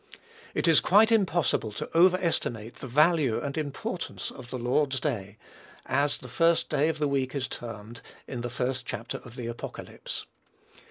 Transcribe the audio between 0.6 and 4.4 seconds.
is quite impossible to over estimate the value and importance